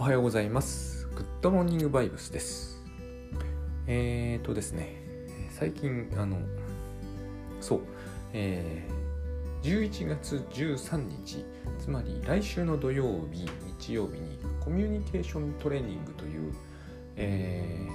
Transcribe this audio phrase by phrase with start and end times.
[0.00, 1.06] おはようございます。
[1.14, 2.82] グッドモーニングバイブスです。
[3.86, 4.96] えーとですね、
[5.50, 6.38] 最近、あの、
[7.60, 7.80] そう、
[8.32, 11.44] えー、11月13日、
[11.78, 13.46] つまり来週の土曜日、
[13.78, 16.54] 日曜日にコミュニケーショントレーニングという、
[17.16, 17.86] え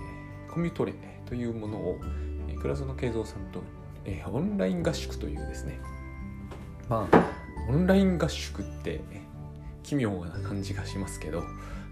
[0.48, 0.94] ー、コミュトレ
[1.26, 2.00] というものを、
[2.62, 3.64] 倉園慶三さんと、
[4.06, 5.80] えーオンライン合宿というですね、
[6.88, 7.32] まあ、
[7.68, 9.02] オンライン合宿って、
[9.82, 11.44] 奇妙な感じがしますけど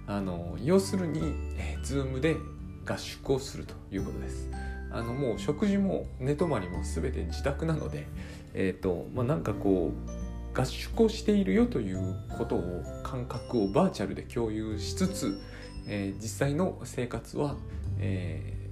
[0.07, 2.37] あの要するに、えー、Zoom で
[2.85, 4.49] 合宿をするということです。
[4.91, 8.05] あのもう食事も寝泊まりも全て自宅なので
[8.53, 15.41] えっ、とまあなんかこう合宿をしているよということを感覚をバーチャルで共有しつつ、
[15.87, 17.55] えー実際の生活は、
[17.99, 18.63] えー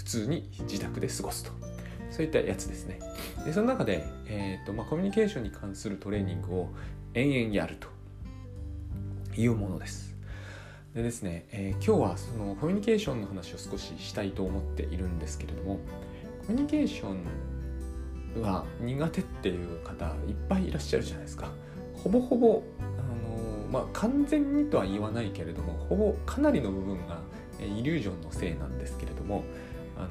[0.00, 1.52] 普通に自宅で過ごすと。
[2.10, 2.98] そういったやつですね。
[3.44, 6.68] でその中で、えーとまあ、コミュニケーションに関するトレーニングを
[7.14, 7.88] 延々やると。
[9.40, 10.14] いうものです。
[10.94, 15.78] でですね、えー今日はそのコミュニケーションの話を少ししたいと思っているんですけれども
[16.46, 17.14] コミュニケーショ
[18.38, 21.52] ンが苦手っていう方いっぱいいらっしゃるじゃないですか。
[21.94, 27.18] ほぼほぼ、あのーまあ、完全にとは言わないけれどもほぼかなりの部分が
[27.60, 29.44] えイリュージョンのせいなんですけれども、
[29.96, 30.10] あのー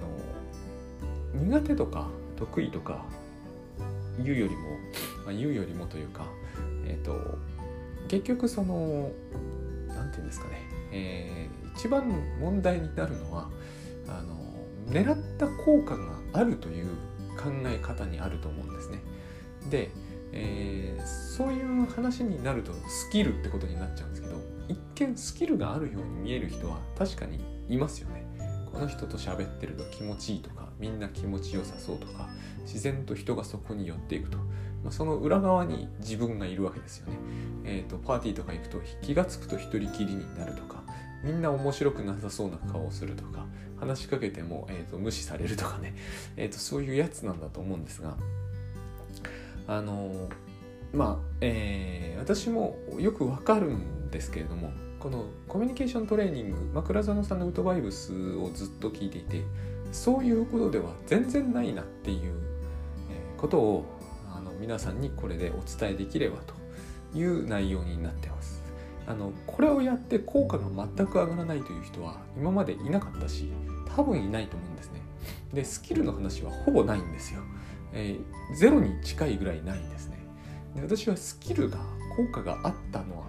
[1.34, 3.06] 苦手とか得意とか
[4.18, 4.70] 言うよりも、
[5.26, 6.26] まあ、言うよりもというか
[6.88, 7.38] えっ、と
[8.10, 9.12] 結局その
[9.88, 10.58] なんていうんですかね、
[10.92, 12.10] えー一番
[12.42, 13.50] 問題になるのは
[14.06, 14.36] あの
[14.90, 16.88] 狙った効果があるという
[17.38, 19.00] 考え方にあると思うんですね。
[19.70, 19.90] で、
[20.34, 24.36] えーそういう話になるとスキルってことになっちゃうんですけど
[24.68, 28.28] 一見スキルがあるように見える人は確かにいますよね。
[28.74, 32.28] この人と喋ってると気持ちいいとかみんな気持ちよさそうとか
[32.64, 34.38] 自然と人がそこに寄っていくと、
[34.84, 37.18] まあ、その裏側に自分がいるわけですよね。
[37.66, 40.84] えー、とパーティーとか行くと気が付くと一人きりになるとか
[41.24, 43.46] みんな面白くなさそうな顔をするとか
[43.80, 45.94] 話しかけても、えー、と無視されるとかね、
[46.36, 48.18] えー、とそういうやつなんだと思うんですが
[49.68, 50.30] あのー
[50.94, 59.44] まあ、えー私もよくわかるんですけれどもこのコミュニケーショントレーニング、まあ、倉園さんのウッドバイブスをずっと聞いていて
[59.92, 62.34] そういうことでは全然ないなっていう
[63.38, 63.99] ことを
[64.60, 68.62] 皆さんにこれでお伝えできればという内容になってます。
[69.08, 70.66] あのこれをやって効果が
[70.96, 73.50] 全く上がらないという人は今までいなかったし
[73.96, 75.02] 多分いないと思うんですね。
[75.54, 77.42] でスキルの話はほぼないんですよ。
[77.94, 80.18] えーゼロに近いぐらいないんですね。
[80.76, 81.78] で私はスキルが
[82.18, 83.28] 効果があったのは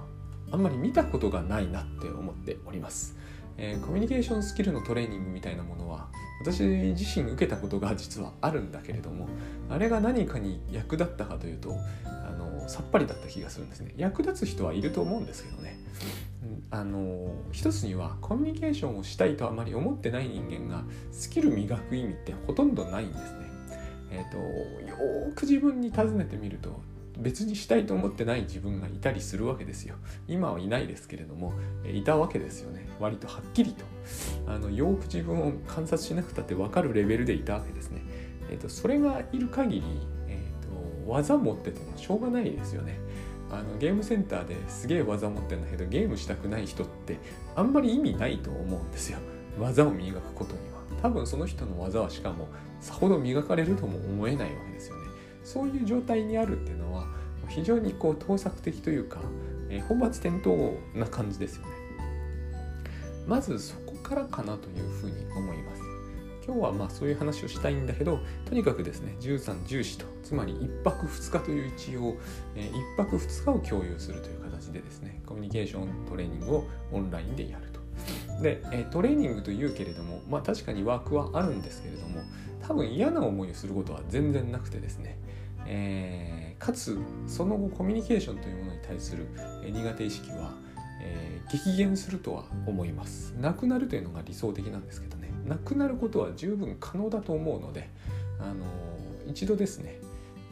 [0.51, 3.17] あんまり見たことがないなって思っております。
[3.57, 6.09] えーコミュニケーションスキルのトレーニングみたいなものは
[6.41, 9.29] 私自身受けたことが実はあるんだけれども
[9.69, 11.75] あれが何かに役立ったかというと
[12.05, 13.93] あのさっぱりだった気がするんですね。
[13.97, 15.79] 役立つ人はいると思うんですけどね。
[16.43, 23.41] うんあの一つにはコミュニケーションをしたいとあまり思ってない人間がスキル磨く意味ってほとんどないんですね。
[24.13, 26.81] えっ、とよーく自分に尋ねてみると
[27.21, 31.53] 別にしたいと思ってない自分がいたりするわけですよ今はいないですけれども
[31.85, 33.85] いたわけですよね割とはっきりと
[34.47, 38.03] あのよく自分を観察しなくたって分かるレベルでいたわけですね。
[38.51, 39.83] えっとそれがいる限り、
[40.29, 42.99] えっと技持っててもしょうがないですよね。
[43.51, 47.19] あのゲームセンターですげえ技持ってんだけどゲームしたくない人って
[47.57, 49.19] あんまり意味ないと思うんですよ。
[49.59, 50.81] 技を磨くことには。
[51.03, 52.49] 多分その人の技はしかも
[52.81, 55.00] さほど磨かれるとも思えないわけですよね。
[55.45, 57.07] そういう状態にあるっていうのは
[57.49, 59.21] 非常にこう盗作的というか、
[59.69, 60.57] えー本末転倒
[60.99, 61.69] な感じですよね。
[63.27, 65.83] まずそこからかなというふうに思います。
[66.45, 72.17] 今日はまあそういう話をしたいんだけどとにかくですね13、14とつまり1泊2日という一応、
[72.57, 77.81] えー、1泊2日を共有するという形でですねコミュニケーショントレーニングをオンラインでやると。
[78.43, 82.23] で、えートレーニングというけれどもまあ確かにワークはあるんですけれども
[82.71, 85.19] 多分嫌な思いをすることは全然なくてですね、
[85.67, 89.27] えーかつその後コミュニケーションというものに対する
[89.65, 90.53] 苦手意識は
[91.03, 93.33] えー激減するとは思います。
[93.33, 95.31] なくなるというのが理想的なんですけどね。
[95.49, 97.89] なくなることは十分可能だと思うので、
[98.39, 99.99] あのー一度ですね、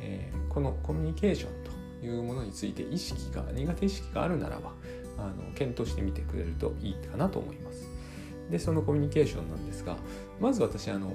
[0.00, 1.50] えーこのコミュニケーション
[2.00, 4.72] というものについて意識が苦手意識があるならば
[5.18, 7.86] あの検討してみてくれるといいかなと思います。
[8.50, 9.96] でそのコミュニケーションなんですが
[10.40, 11.12] まず私あの、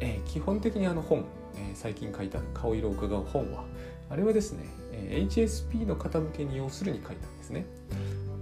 [0.00, 1.24] えー基本的にあの本、
[1.56, 3.64] えー最近書いた「顔色を伺う本は」
[4.10, 7.66] あれはですね、えー HSP の方向けに要するに書いたんですね。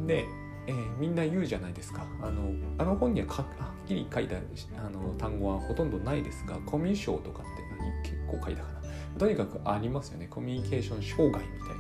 [0.07, 0.25] で、
[0.67, 2.07] えーみんな言うじゃないですか。
[2.23, 8.03] あのあの本にははっきり書いたあの単語はほとんどないですがコミュ障とかって何？
[8.03, 9.19] 結構書いたかな。
[9.19, 10.27] とにかくありますよね。
[10.29, 11.75] コミュニケーション障害みたいな。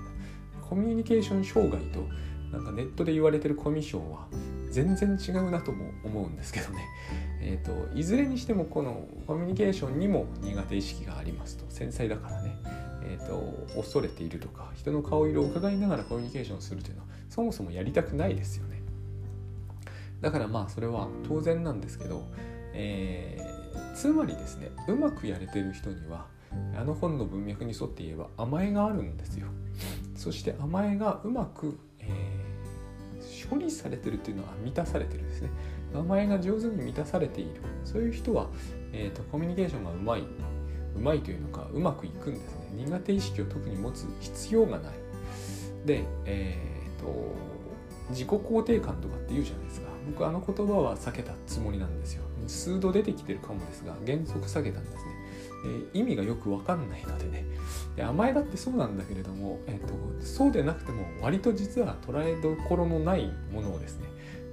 [0.69, 2.07] コミュニケーション障害と
[2.51, 4.27] なんかネットで言われてるコミュ障は
[4.71, 6.85] 全然違うなとも思うんですけどね、
[7.45, 11.65] えーと、いずれにしてもこのコミュニケーションにも苦手意識がありますと。
[11.69, 12.57] 繊細だからね、
[13.05, 18.81] えーと、恐れているとか人の顔色を伺いながらコミュニケーションするというのはそもそもやりたくないですよね。
[20.21, 22.25] だからまあそれは当然なんですけど、
[22.73, 26.27] えー、つまりですねうまくやれてる人には
[26.79, 29.49] あの本の文脈に沿って言えば甘えがあるんですよ。
[30.15, 35.51] そして甘えがうまく、えー、処理されてるっていうのは満たされてるんですね。
[35.95, 37.61] 甘えが上手に満たされている。
[37.85, 38.49] そういう人は、
[38.93, 40.25] えーと、コミュニケーションがうまい。
[40.95, 42.85] うまいというのかうまくいくんですね。
[42.85, 44.93] 苦手意識を特に持つ必要がない。
[45.87, 46.59] でえ
[46.97, 47.35] っ、ー、と
[48.11, 49.89] 自己肯定感とかって言うじゃないですか。
[50.07, 52.25] 僕あの言葉は避けたつもりなんですよ。
[52.47, 55.01] 数度出てきてるかもですが原則下げたんですね。
[55.95, 57.45] え意味がよく分かんないのでね。
[57.97, 64.07] で甘えだってそうなんだけれども、えーと、そうでなくても割と実は捉えどころのないものをですね、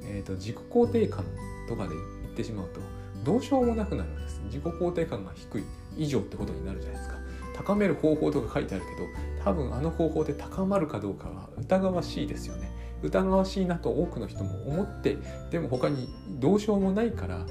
[0.10, 1.24] えーと、自己肯定感
[1.68, 2.82] とかで言ってしまうと
[3.24, 4.42] どうしようもなくなるんです。
[4.46, 5.64] 自己肯定感が低い
[5.98, 7.20] 以上ってことになるじゃないですか。
[7.56, 12.72] 高める方法とか書いてあるけど多分あの方法で高まるかどうかは疑わしいですよね。
[13.04, 15.18] 疑わしいなと多くの人も思って
[15.52, 16.10] でも他に
[16.40, 17.46] どうしようもないから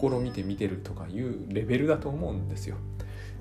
[0.00, 2.76] 試みてみてるとかいうレベルだと思うんですよ。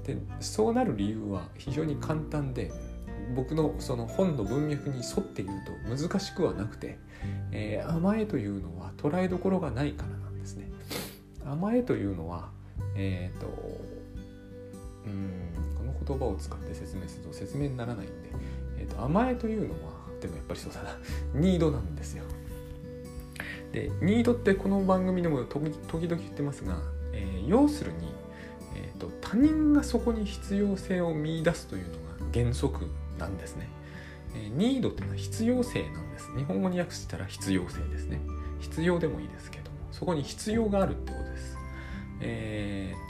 [0.06, 2.72] でそうなる理由は非常に簡単で
[3.36, 7.00] 僕のその本の文脈に沿って言うと難しくはなくて、
[7.52, 10.70] えー、甘えというのは捉えどころがないからなんですね。
[11.46, 12.50] 甘えというのは、
[12.96, 13.48] え、ー、と
[15.06, 18.14] うんこの言葉を使って説明すると説明にならないんで、
[18.80, 19.92] えーと、甘えというのは
[20.22, 20.98] でもやっぱりそうだな
[21.34, 22.24] ニードなんですよ。
[23.72, 26.78] でニードってこの番組でも時々言ってますが、
[27.12, 28.14] えー、要するに
[29.04, 31.98] と他人がそこに必要性を見出すというのが
[32.34, 32.88] 原則
[33.18, 33.68] なんですね。
[34.36, 36.36] えニードっていうのは必要性なんです。
[36.38, 38.21] 日本語に訳したら必要性ですね。
[38.60, 41.57] 必要でもいいですけども、そこに必要があるってことです。
[42.21, 43.10] えー、っ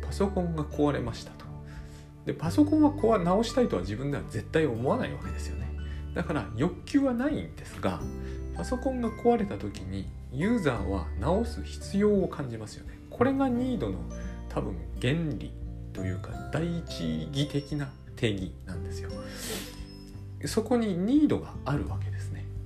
[0.00, 1.44] と、パソコンが壊れましたと。
[2.26, 5.68] で、パソコンは壊直したいとは自分では絶対思わないわけですよね。
[6.14, 8.00] だから欲求はないんですが、
[8.54, 12.98] パソコンが壊れた時にユーザーは直す必要を感じますよね。
[13.10, 13.98] これがニードの
[14.48, 15.52] 多分原理
[15.92, 19.10] というか第一義的な定義なんですよ
[20.46, 22.10] そこにニードがあるわけ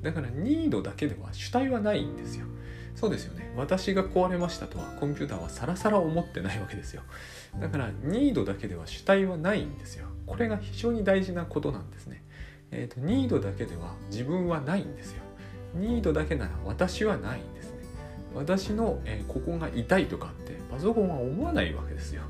[0.06, 2.46] だからニードだけでは主体はないんですよ。
[2.94, 3.52] そうですよね。
[3.56, 7.02] 私が壊れましたとはコンピューターはさらさら思ってないわけですよ。
[7.60, 10.06] だからニードだけでは主体はないんですよ。
[10.26, 12.24] これが非常に大事なことなんですね。
[12.70, 15.22] えっ、ー、とニードだけでは自分はないんですよ。
[15.74, 17.78] ニードだけなら私はないんですね。
[18.32, 22.22] 私の、えー、ここが痛いとかってパソコンは思わないわけですよ。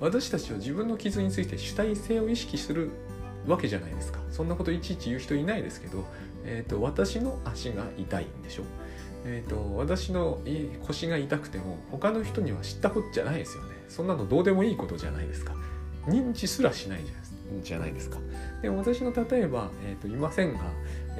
[0.00, 2.90] 私たちは自分の傷について主体性を意識する
[3.46, 4.20] わけじゃないですか。
[4.30, 6.04] そんなこといちいち言う人いないですけど、
[6.44, 8.64] えーと、私の足が痛いんでしょ。
[9.24, 10.40] えーと、私の
[10.86, 13.74] 腰が痛くても他の人には知ったことじゃないですよね。
[13.88, 15.54] そんなのどうでもいいことじゃないですか。
[16.06, 17.00] 認知すらしない
[17.62, 18.18] じゃないですか。
[18.62, 20.60] でも私の例えば、えーといませんが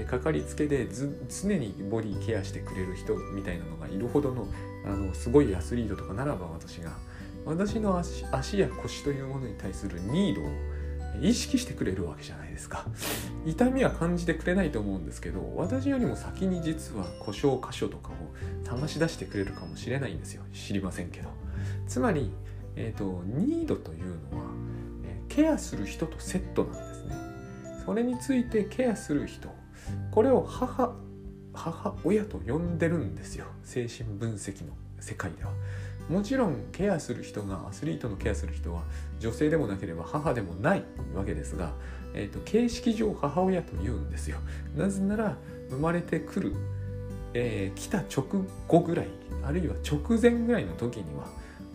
[0.08, 4.46] かかりつけで常にボディケアしてくれる人みたいなのがいるほどの
[4.86, 6.92] あのすごいアスリートとかならば私が
[7.44, 10.50] 私の足足や腰というものに対するニードを
[11.20, 12.86] 意識してくれるわけじゃないですか。
[13.46, 20.42] 痛みは感じてくれないと思うんですけど私よりも先に実は故障箇所とかを試し出してくれるかもしれないんですよ。
[20.52, 21.30] 知りませんけど。
[21.86, 22.30] つまり、
[22.76, 24.44] えーと、ニードというのは、
[25.28, 27.14] ケアする人とセットなんですね。
[27.84, 29.48] それについてケアする人
[30.10, 30.94] これを母
[31.52, 33.46] 母親と呼んでるんですよ。
[33.64, 35.50] 精神分析の世界では。
[36.10, 38.82] もちろんケアする人がアスリートのケアする人は
[39.20, 40.82] 女性でもなければ母でもない
[41.14, 41.72] わけですが、
[42.14, 44.38] えーと、形式上母親と言うんですよ。
[44.76, 45.36] なぜなら
[45.70, 46.56] 生まれてくる、
[47.32, 49.08] えー、来た直後ぐらい
[49.44, 51.28] あるいは直前ぐらいの時には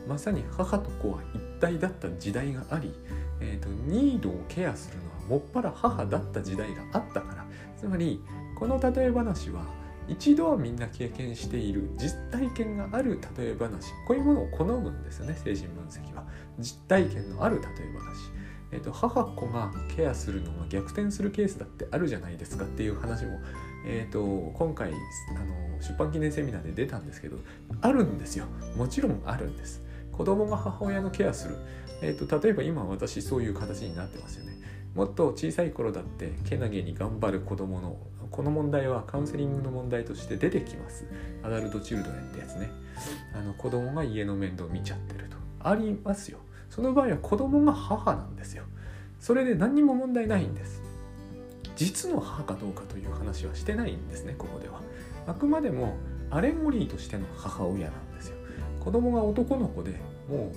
[0.06, 2.94] まさに母と子は一体だった時代があり、
[3.40, 7.46] えーとニードをケアするのはもっぱら母だった時代があったから。
[7.78, 8.22] つまり
[8.56, 9.62] この例え話は
[10.08, 11.90] 一度はみんな経験している。
[11.98, 13.92] 実体験がある例え話。
[14.08, 16.24] こういうものを好むんですよね精神分析は。
[16.60, 18.32] 実体験のある例え話。
[18.72, 23.40] えーと、母子がケアするのが逆転するケースだってあるじゃないですかっていう話も、
[23.86, 27.38] えーと、今回あの出版記念セミナーで出たんですけど
[27.82, 28.46] あるんですよ。
[28.76, 29.84] もちろんあるんです。
[30.12, 31.58] 子供が母親のケアする、
[32.02, 34.58] えーと例えば今私そういう形になってますよね。
[34.96, 37.98] もっと小さい頃だってけなげに頑張る子供の
[38.32, 41.06] この問題はカウンセリングの問題として出てきます。
[41.44, 42.72] アダルトチルドレンってやつね。
[43.34, 45.38] あの子供が家の面倒を見ちゃってると。
[45.60, 46.40] ありますよ。
[46.70, 48.64] その場合は子供が母なんですよ。
[49.20, 50.82] それで何にも問題ないんです。
[51.76, 54.82] 実の母かどうかという話はしてないんですねここでは。
[55.28, 55.98] あくまでも
[56.30, 58.38] アレンゴリーとしての母親なんですよ。
[58.80, 59.92] 子供が男の子で
[60.30, 60.56] もう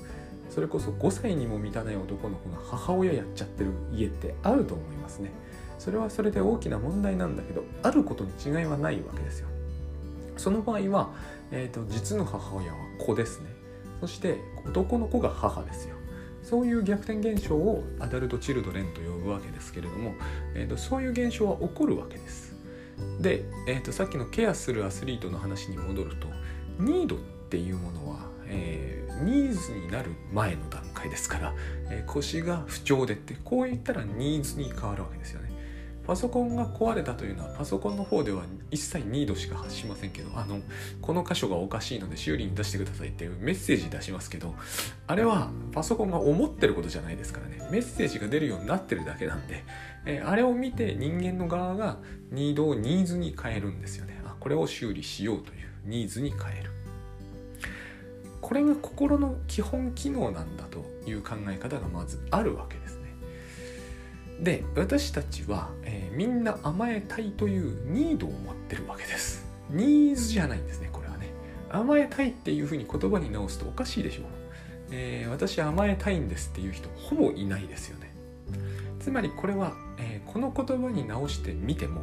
[0.51, 5.31] それこそ5歳にも満たない男の子が母親やっちゃってる家ってあると思いますね。
[5.79, 9.49] それはそれで大きな問題なんだけどあることに違いはないわけですよ。
[10.37, 11.11] その場合は、
[11.51, 13.47] えーと、実の母親は子ですね。
[14.01, 15.97] そして男の子が母ですよ。
[16.43, 20.15] そういう逆転現象をアダルト・チルドレンと呼ぶわけですけれども、
[20.55, 22.55] えーと、そういう現象は起こるわけです。
[23.21, 26.29] で、えーと、さっきのケアするアスリートの話に戻ると
[26.79, 27.19] ニードっ
[27.51, 31.55] ていうものは、えー、ニーズになる前の段階ですから、
[31.91, 35.49] えー、腰が不調でってこう言ったらニーズに変わるわけですよね。
[36.09, 40.61] パソコンが壊れたというのはパソコンの方では一切ニードしか発しませんけどあの
[41.03, 44.55] この箇所がおかしいので修理に出してくださいっていうメッセージ出しますけど
[45.07, 47.59] あれはパソコンが思ってることじゃないですからね。
[47.71, 49.63] メッセージが出るようになってるだけなんで、
[50.07, 51.99] えあれを見て人間の側が
[52.31, 54.19] ニードをニーズに変えるんですよね。
[54.25, 56.78] あこれを修理しようというニーズに変える。
[58.49, 63.15] これが心の基本機能なんだという考え方がまずあるわけですね。
[64.41, 69.47] で私たちは、えー、みんな甘えたいというニードを持ってるわけです。
[69.69, 71.31] ニーズじゃないんですねこれはね。
[71.69, 74.25] 甘えたいっていうふうに言葉に直すとおかしいでしょう、
[74.93, 78.15] えー、私甘えたいんですっていう人ほぼいないですよね。
[78.99, 82.01] つまりこれは、えー、この言葉に直してみても、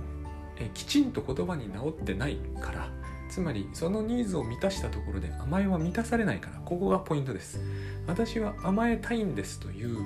[0.60, 2.90] えきちんと言葉に直ってないから
[3.30, 7.60] つまりそのニーズを満たしたところで甘えは満たされないからここがポイントです。
[8.08, 9.98] 私は甘えたいんですという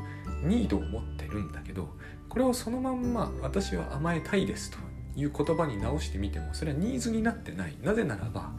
[0.44, 1.90] ニードを持ってるんだけど
[2.30, 4.78] これをそのまんま私は甘えたいですと
[5.16, 7.76] いう言葉に直してみてもそれはニーズになってない。
[7.84, 8.52] なぜならば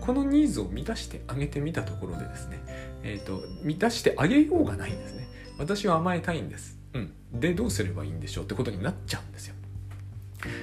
[0.00, 2.60] このニーズを満たしてあげてみたところでですね、
[3.02, 5.28] えーと、満たしてあげようがないんですね。
[5.58, 6.78] 私は甘えたいんです。
[6.92, 7.12] うん。
[7.32, 9.54] でどうすればいいんでしょうってことになっちゃうんですよ。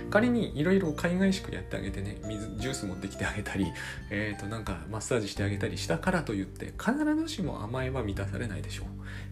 [0.09, 3.71] 仮にいろいろ海外しくやってあげてね水ジュース持ってきてあげたり、
[4.09, 8.85] えー、となんかマッサージしてあげたりしたからといって必ずしも甘えは満たされないでしょう。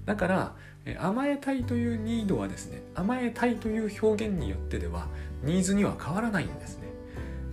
[0.05, 0.55] だから
[0.99, 5.07] 甘えたいというニードはですね甘えたいという表現によってでは
[5.43, 6.87] ニーズには変わらないんですね。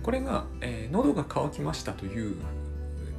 [0.01, 2.35] これが、えー、喉が渇きましたという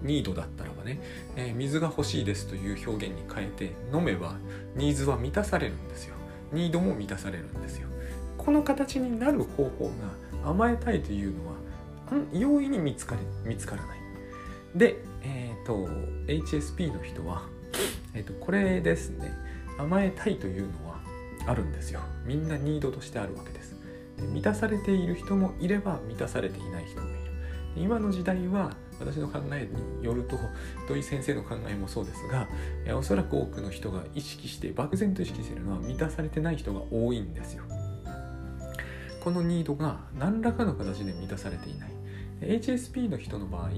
[0.02, 1.00] ニードだったらばね、
[1.36, 4.36] えー、水が欲しいですという表現に変えて飲めば
[4.74, 6.14] ニーズは満たされるんですよ。
[6.52, 7.89] ニードも満たされるんですよ。
[8.44, 9.92] この形になる方法
[10.42, 11.54] が甘えたいというのは
[12.32, 13.98] 容易に見つかり見つからない。
[14.74, 15.88] で、えっ、ー、と
[16.26, 17.42] HSP の人は、
[18.14, 19.30] えーとこれですね。
[19.78, 21.00] 甘えたいというのは
[21.46, 22.00] あるんですよ。
[22.24, 23.76] みんなニードとしてあるわけです。
[24.16, 27.20] で満たされている人もいれば満たされていない人もいる。
[27.76, 29.68] 今の時代は私の考え
[30.00, 30.38] によると
[30.88, 32.48] 土井先生の考えもそうですが
[32.96, 37.64] おそらく多くの人が意識して漠然と意識してるのは満たされてない人が多いんですよ。
[39.20, 41.90] このニードが何らかの形で満たされていない。
[42.40, 43.70] HSP の人の場合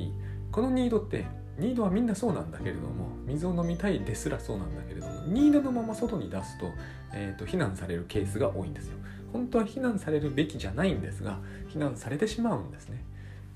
[0.53, 1.27] このニードって
[1.59, 6.71] ニードはみんなそうなんだけれども水を飲みたいですらそうなんだけれどもニードのまま外に出すと,、
[7.13, 8.99] えーと、非難されるケースが多いんですよ。
[9.33, 13.03] 本当は非難されるべきじゃないんですが非難されてしまうんですね、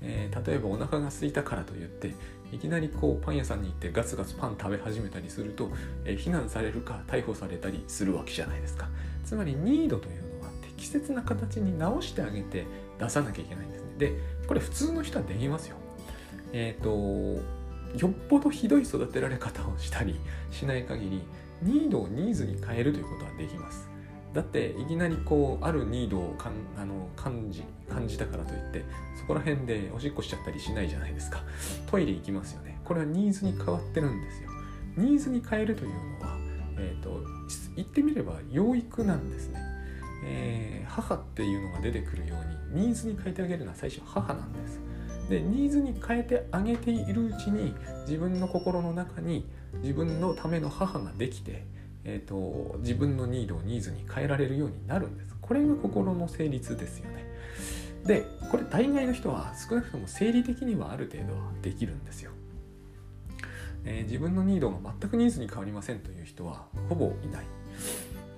[0.01, 2.15] えー、例えばお腹が空いたからといって
[2.51, 5.69] いきなりこうパン屋さんに行ってガツガツパン食べ始めたりすると、
[6.03, 8.89] えー、非難されるか逮捕されたりするわけじゃないですか。
[9.23, 10.26] つまりニードという
[10.77, 12.65] 適切な形に直してあげて
[12.99, 13.89] 出さなきゃいけないんですね。
[13.97, 14.13] で
[14.47, 15.75] これ普通の人はできますよ。
[16.53, 17.43] えっ、ー、と
[17.97, 20.19] よっぽどひどい育てられ方をしたり
[20.51, 21.21] しない限り
[21.61, 23.89] ニードをニーズに変えるということはできます。
[24.33, 28.83] だっていきなりこうあるニードをかんあの感じ感じたからといって
[29.19, 31.41] そこら辺でおしっこしちゃったりしないじゃないですか。
[31.89, 32.79] トイレ行きますよね。
[32.85, 34.49] これはニーズに変わってるんですよ。
[34.97, 36.37] ニーズに変えるというのは、
[36.77, 37.23] えーと、
[37.75, 39.59] 言ってみれば養育なんですね、
[40.23, 42.35] えー、母っていうのが出てくるよ
[42.71, 44.79] うにニーズに変えてあげるのは最初母なんです。
[45.29, 47.73] でニーズに変えてあげているうちに
[48.07, 49.45] 自分の心の中に
[49.81, 51.65] 自分のための母ができて、
[52.05, 55.35] えーと、自分のニードをニーズに変えられるようになるんです。
[55.41, 57.27] これが心の成立ですよね。
[58.05, 62.31] でこれ大概の人は少なくとも生理的にはある程度はできるんですよ、
[63.83, 67.45] えー、自分のニードが全くニーズに変わりませんという人はほぼいない。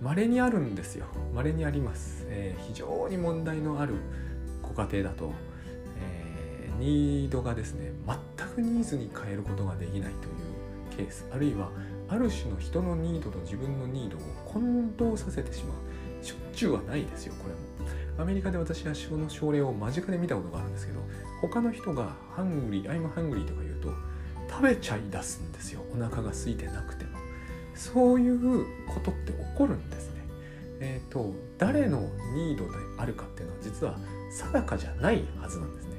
[0.01, 1.05] 稀にあるんですよ。
[1.33, 3.95] 稀にあります、えー、非常に問題のある
[4.61, 5.33] ご家庭だと
[5.97, 11.25] えニードがですね全くニーズに変えることができないというケース。
[11.31, 11.69] あるいは
[12.07, 16.25] ある種の人のニードと自分のニードを混同させてしまう。
[16.25, 17.59] しょっちゅうはないですよこれも。
[18.21, 20.99] アメリカで私はその症例を間近で見たことがあるんですけど
[21.39, 23.93] 他の人が hungry、I'm hungry とか言うと
[24.49, 25.81] 食べちゃい出すんですよ。
[25.93, 27.08] お腹が空いてなくて。
[27.79, 30.19] そういうことって起こるんですね
[30.81, 33.98] えーと、誰の need であるかっていうのは実は
[34.31, 35.98] 定かじゃないはずなんですね。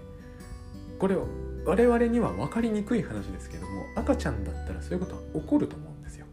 [0.99, 1.27] これを
[1.67, 6.27] 我々には分かりにくい話ですけども赤ちゃんだったらそういうことは起こると思うんですよ。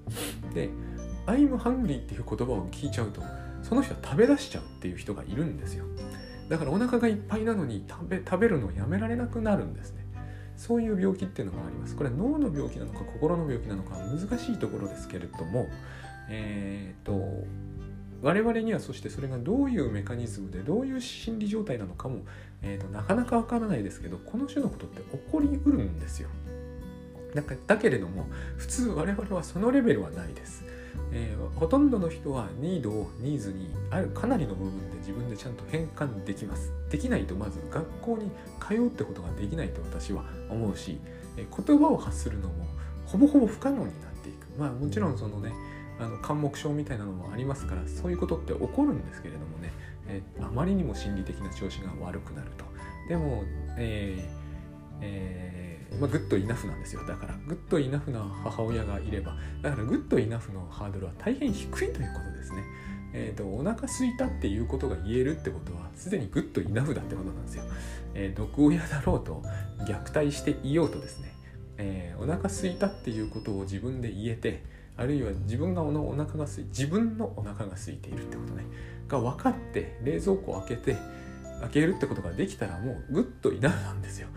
[0.54, 0.70] で
[1.28, 3.22] 「I'm hungry」っていう言葉を聞いちゃうと
[3.62, 5.86] その人は食べ出しちゃうっていう人がいるんですよ。
[6.48, 10.06] だからお腹がいっぱいなのに食べ食べるのをやめられなくなるんですね。
[10.58, 11.96] そういう病気っていうのがあります。
[11.96, 15.68] これは脳の病気なのか心の病気なのか難しいところですけれども、
[16.30, 17.46] えっ、ー、と
[18.22, 22.22] 我々にはそしてそれがどういうメカニズムでどういう心理状態なのかも、
[22.64, 26.30] えーと、なかなかわからないですけどこの種のことって起こりうるんですよ。
[27.36, 28.26] だだけれども
[28.58, 30.64] 普通我々はそのレベルはないです。
[31.12, 36.72] えー、ほとんどの人はニードをニーズにあるかなりの部分で自分でちゃんと変換できます。
[36.90, 41.00] できないとまず学校に通うってことができないと私は思うし、
[41.38, 42.66] えー、言葉を発するのも
[43.06, 44.48] ほぼほぼ不可能になっていく。
[44.60, 45.54] まあもちろんそのね
[46.00, 49.72] あの緘黙症みたいなのもありますからそういうことって起こるんですけれどもね、
[50.08, 52.66] えー、あまりにも心理的な調子が悪くなると
[53.10, 53.44] でも、
[53.78, 55.67] えーえー
[56.00, 57.06] まあ、 good enough なんですよ。
[57.06, 59.36] だから good enough な母親がいれば。
[59.62, 62.64] だから good enough のハードルは大変低いということですね。
[63.14, 67.64] えーと、お腹すいたっていうことが言えるってことはすでに good enough だってことなんですよ、
[68.14, 69.42] えー、毒親だろうと
[69.88, 71.34] 虐待していようとですね、
[71.78, 74.64] えー、お腹すいたっていうことを自分で言えて
[74.98, 78.66] あるいは自分がおお腹が空い自分のお腹が空いているってことね。
[79.08, 80.98] が分かって冷蔵庫を開けて
[81.62, 84.28] 開けるってことができたらもう good enough なんですよ。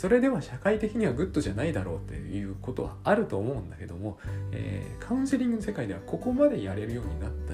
[0.00, 4.18] それでは社会的には good じゃないだろうっていうことはあると思うんだけども、
[4.50, 7.52] えー、カウンセリングの世界ではここまでやれるようになった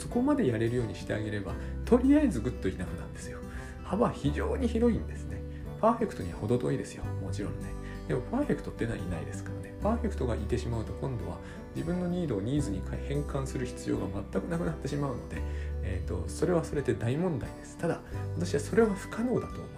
[0.00, 1.52] そこまでやれるようにしてあげれば
[1.84, 3.38] とりあえずグッドイナフなんですよ。
[3.84, 5.42] 幅非常に広いんですね。
[5.78, 7.04] パーフェクトには程遠いですよ。
[7.22, 7.66] もちろんね。
[8.08, 9.74] でもパーフェクトってのはいないですからね。
[9.82, 11.36] パーフェクトがいてしまうと今度は
[11.76, 15.36] 自分のニードをニーズに変換する必要が全くなくなってしまうので、
[15.82, 17.76] えーと、それはそれで大問題です。
[17.76, 18.00] ただ
[18.38, 19.64] 私はそれは不可能だと思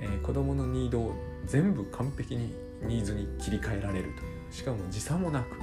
[0.00, 1.14] えー、子供のニードを
[1.46, 4.12] 全部完璧にニーズに切り替えられるとい
[4.48, 4.52] う。
[4.52, 5.56] しかも時差もなく。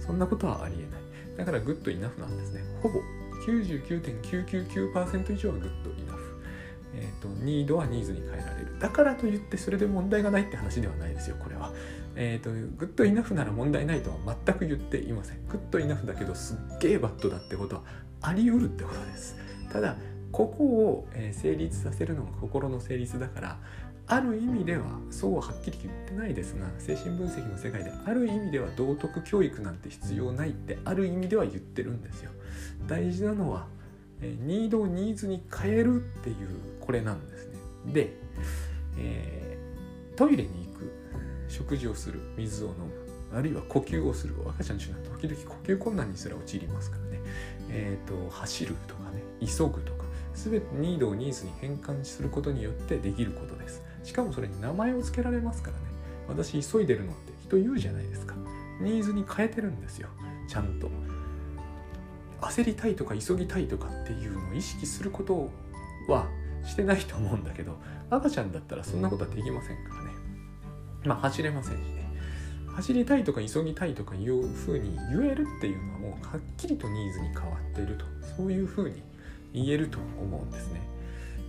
[0.00, 1.36] そんなことはありえない。
[1.38, 2.62] だから good enough なんですね。
[2.82, 3.00] ほぼ。
[3.46, 6.24] 99.999%以上は good enough。
[6.96, 8.78] えーと、ニードはニーズに変えられる。
[8.78, 11.72] だからといってそれで問題がないって話ではないですよこれは。
[12.16, 14.16] えーと、 good enough なら問題ないとは
[14.46, 15.46] 全く言っていません。
[15.48, 17.82] good enough だけどすっげえバッドだってことは
[18.20, 19.36] あり得るってことです。
[19.72, 19.96] ただ
[20.34, 23.58] ここを、え成立させるのが心の成立だから
[24.08, 32.32] ある意味ではそうははっきり言ってないですが精神分析の世界である意味では道徳教育なんて必要ないってある意味では言ってるんですよ。
[32.88, 33.68] 大事なのは、
[34.20, 36.36] えニードをニーズに変えるっていう
[36.80, 37.54] これなんですね。
[37.92, 38.12] で、
[38.98, 40.92] えー、トイレに行く
[41.48, 47.20] 食事をする水を飲むあるいは呼吸をする赤ちゃんちは時々呼吸困難にすら陥りますからね。
[47.70, 50.03] えっ、ー、と走るとかね急ぐとか
[50.34, 53.82] 全てニードをニーズに変換することによってできることです。
[54.02, 55.82] しかもそれに名前を付けられますからね。
[56.28, 58.34] 私急いでるのって人言うじゃないですか。
[58.80, 60.08] ニーズに変えてるんですよ。
[60.48, 60.90] ちゃんと。
[62.40, 65.50] 焦りたいとか急ぎたいとかっていうのを意識すること
[66.08, 66.28] は
[66.64, 67.78] してないと思うんだけど
[68.10, 70.10] 赤ちゃんだったらそんなことはできませんからね。
[71.04, 72.04] まあ走れませんしね。
[72.74, 78.04] 走りたいとか急ぎたいとかいうふうに言えるっていうのはもうはっきりとニーズに変わっていると。
[78.36, 79.02] そういうふうに
[79.54, 80.82] 言えると思うんですね。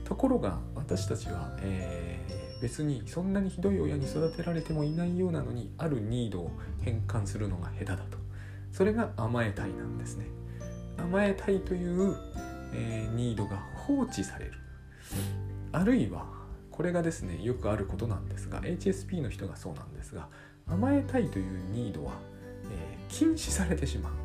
[0.05, 8.17] ところが私たちは、えー、別にそんなにひどい親に育てられてもいないようなのにあるニードを変換するのが下手だと。
[8.71, 10.27] それが甘えたいなんですね。
[10.97, 12.15] 甘えたいという、
[12.73, 14.51] えー、ニードが放置される。
[15.71, 16.25] あるいは
[16.71, 20.27] これがですねよくあることなんですが HSP の人がそうなんですが
[20.67, 22.13] 甘えたいというニードは、
[22.71, 24.24] えー、禁止されてしまう。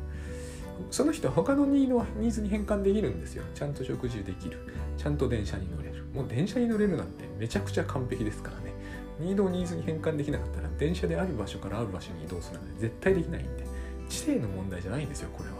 [0.89, 3.43] その人は他のニードはニーズに変換できるんですよ。
[3.53, 4.57] ちゃんと食事できる。
[4.97, 6.05] ちゃんと電車に乗れる。
[6.13, 8.73] もう電車に乗れるなんてめちゃくちゃ完璧ですからね。
[9.19, 13.65] ニードをニーズに変換できなかったら電車である場所からある場所に移動するなんて絶対できないんで。
[14.09, 15.55] 知性の問題じゃないんですよこれは。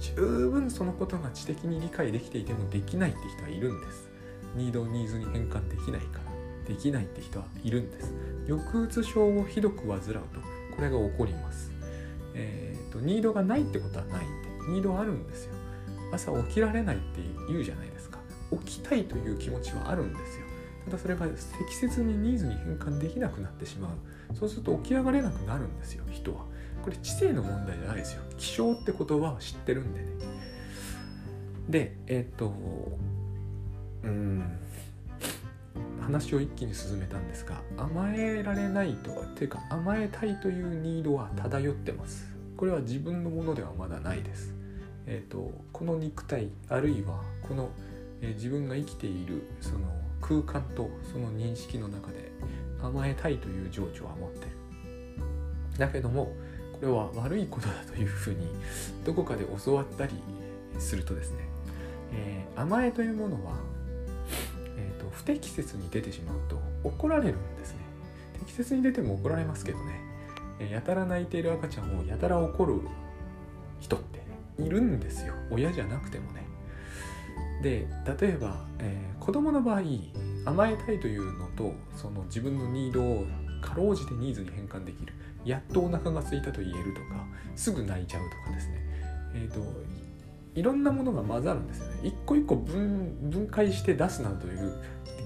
[0.00, 0.14] 十
[0.48, 4.08] 分そのことが知的に理解できていてもできないって人はいるんです。
[4.56, 6.24] ニードをニーズに変換できないから。
[6.68, 8.12] できないって人はいるんです。
[8.48, 10.10] 抑うつ症をひどく患うと
[10.74, 11.70] これが起こります。
[12.34, 14.26] えっ、ー、とニードがないってことはない。
[14.26, 15.54] んでニードあるんですよ。
[16.12, 18.18] 朝起きられないって言うじゃないですか。
[18.64, 20.46] 起きたいという気持ちはあるんですよ。
[20.86, 24.36] ただそれが適切にニーズに変換できなくなってしまう。
[24.36, 26.44] そうすると起き上がれなくなるんですよ人は。
[26.82, 28.22] これ知性の問題じゃないですよ。
[28.36, 30.06] 気象って言葉は知ってるんでね。
[31.68, 32.52] でえっ、と
[34.02, 34.58] うん。
[36.04, 42.33] 話を一気に進めたんですが甘えられないとはていうか甘えたいというニードは漂ってます。
[42.56, 44.54] これは自分のものではまだないです。
[45.06, 47.70] えーと、この肉体あるいはこの、
[48.20, 49.80] えー、自分が生きているその
[50.20, 52.32] 空間とその認識の中で
[52.82, 54.50] 甘えたいという情緒は持ってる。
[55.78, 56.32] だけども
[56.72, 58.46] これは悪いことだというふうに
[59.04, 60.12] どこかで教わったり
[60.78, 61.38] するとですね、
[62.12, 63.54] えー、甘えというものは、
[64.76, 67.78] えーと、不適切に出てしまうと怒られるんですね。
[68.38, 70.00] 適切に出ても怒られますけどね、
[70.60, 72.80] やたら泣いている赤ちゃんをやたら怒る
[73.80, 74.22] 人って
[74.62, 75.34] いるんですよ。
[75.50, 76.44] 親じゃなくてもね。
[77.62, 77.86] で
[78.20, 79.82] 例えば、えー、子供の場合
[80.44, 83.26] 甘えたいというのとその自分のニードを
[83.62, 85.14] かろうじてニーズに変換できる
[85.44, 88.80] やっとお腹が空いたと言えるとかすぐ泣いちゃうとかですね。
[89.34, 89.60] えっ、ー、と
[90.54, 92.00] いろんなものが混ざるんですよね。
[92.04, 94.72] 一個一個分分解して出すなどという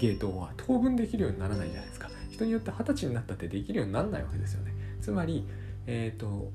[0.00, 2.08] ゲートは当分できるようにならないじゃないですか。
[2.30, 4.72] 人によって二十歳になったってできるようにならないわけですよね。
[5.08, 5.46] つまり
[5.86, 6.52] え、ー、と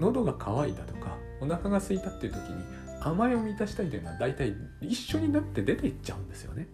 [0.00, 2.64] 喉が渇いたとかお腹が空いたっていう時に
[3.00, 6.66] 甘えを満たしたいというのは大体一緒になって出ていっちゃうんですよね。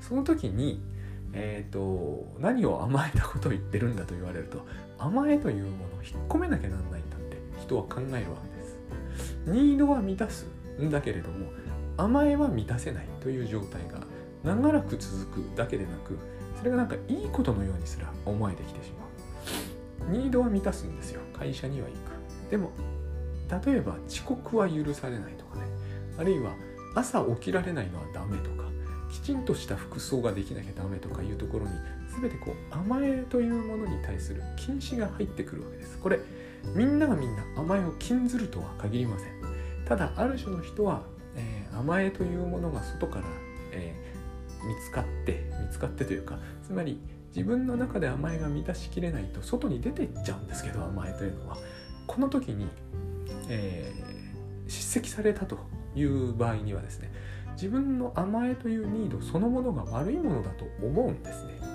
[0.00, 0.82] その時に
[1.36, 4.64] えーと、何を甘えたことを言ってるんだと言われると
[5.00, 8.78] 甘えというものを引っ込めなきゃなんないんだって人は考えるわけです。
[9.44, 10.46] ニードは満たす
[10.80, 11.50] んだけれども
[11.96, 13.98] 甘えは満たせないという状態が
[14.44, 16.16] 長らく続くだけでなく
[16.56, 19.03] それがなんかいいことのようにすら思えてきてしまう。
[20.08, 21.20] ニードは満たすんですよ。
[21.32, 22.50] 会社には行く。
[22.50, 22.70] でも
[23.66, 25.62] 例えば遅刻は許されないとかね。
[26.18, 26.52] あるいは
[26.94, 28.64] 朝起きられないのはダメとか
[29.10, 31.72] きちんとした服装ができなきゃダメとかいうところに
[32.20, 35.98] 全てこう甘えというものに対する禁止が入ってくるわけです。
[35.98, 36.18] これ
[36.74, 39.28] みんながみんな甘えを禁ずるとは限りません。
[39.84, 41.02] ただある種の人は、
[41.36, 43.24] えー、甘えというものが外から、
[43.72, 46.98] えー、見つかって見つかってというかつまり
[47.34, 51.56] 自分の中で甘えが満たしきれないと外に出ていっちゃうんですけど甘えというのは。
[52.06, 52.68] この時に、
[53.48, 55.58] えー、叱責されたと
[55.96, 57.10] いう場合にはですね
[57.54, 61.73] 自分の甘えというニードそのものが悪いものだと思うんですね。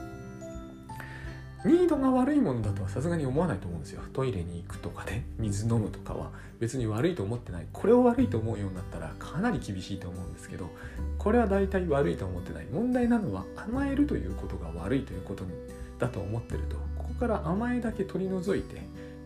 [1.65, 4.01] ニードが悪いものだとはさすがに思わないと思うんですよ。
[4.13, 6.31] トイレに行くとかね水飲むとかは。
[6.59, 7.67] 別に悪いと思ってない。
[7.71, 10.69] これを悪いと思うようになったらかなり厳しいと思うんですけど
[11.17, 12.67] これは大体悪いと思ってない。
[12.71, 15.51] 問題なのは甘えるということが悪いということに
[15.97, 16.77] だと思ってると。
[16.97, 18.81] ここから甘えだけ取り除いて、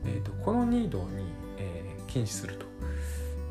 [0.06, 1.26] えーと、とこのニードに、
[1.58, 2.65] えー、禁止すると。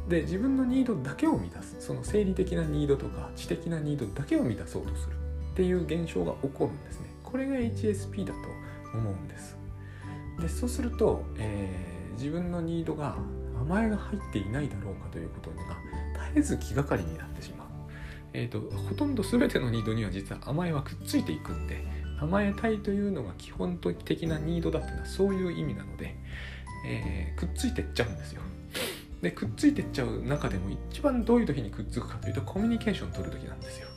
[0.09, 1.77] で自分のニードだけを満たす。
[1.79, 5.14] その生理的なニードとか知的なニードだけを満たそうとする
[5.53, 7.12] っていう現象が起こるんですね。
[7.23, 8.38] これが HSP だと
[8.94, 9.57] 思うんです。
[10.40, 13.16] でそうすると、えー、自分のニードが
[13.61, 15.57] 甘えが入っていないだろうかということが
[16.35, 17.68] 絶えず気がかりになってしまう、
[18.33, 21.85] えーと、ほとんど全てのニードには実は甘えはくっついていくんで
[22.18, 26.16] 甘えたいというのが基本的なニードだっていうのはそういう意味なので、
[26.87, 28.42] えー、くっついてっちゃうんですよ。
[29.22, 33.88] でくっついてっちゃう中でも一番どういう時にくっつくかというとコミュニケーションを取る時なんですよ。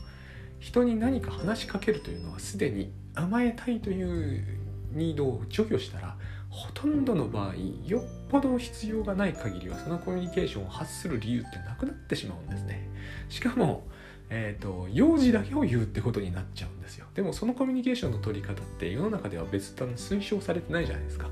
[0.59, 4.64] 人に何か話しかけるというのはすでに甘えたいという
[4.95, 6.17] ニードを除去したら
[6.49, 7.55] ほとんどの場合
[7.85, 12.89] よっぽど必要がない限りはそのコミュニケーションを発する理由ってなくなってしまうんですね。
[13.29, 13.87] しかも
[14.27, 17.05] えーと、用事だけを言うってことになっちゃうんですよ。
[17.13, 21.29] でもそのコミュニケーションの取り方って世の中では別段推奨されてないじゃないですか。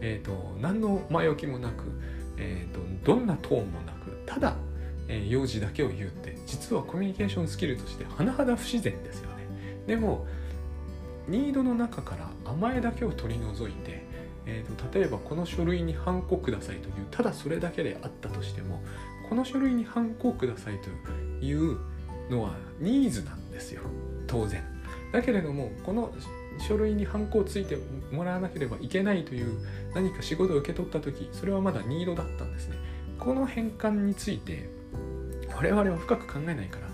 [0.00, 1.86] えっ、ー、と何の前置きもなく
[2.40, 4.56] えーと、どんなトーンもなくただ、
[5.08, 9.46] えー、用事だけを言うって実はコミュニケーションスキルとして甚だ不自然ですよね。
[9.86, 10.26] でも
[11.28, 14.04] ニードの中から甘えだけを取り除いて、
[14.46, 18.82] えーと、例えばこの書類にハンコくださいというただそれだけであったとしても
[19.28, 21.78] この書類にハンコをくださいという
[22.30, 23.82] のはニーズなんですよ。
[24.26, 24.62] 当然。
[25.12, 26.12] だけれどもこの
[26.58, 27.78] 書類にハンコをついて
[28.12, 32.76] もらわなければいけないという何か仕事を受け取った時それはまだニードだったんですね。
[33.18, 34.68] この変換について
[35.54, 36.88] 我々は深く考えないから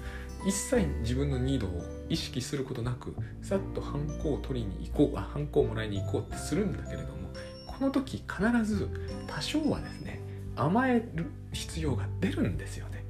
[0.46, 7.30] 一切自分のニードを意識することなくさっとハンコを取りに行こうあハンコをもらいに行こうってするんだけれども
[7.66, 8.88] この時必ず
[9.26, 10.20] 多少はですね
[10.56, 13.04] 甘える必要が出るんですよね、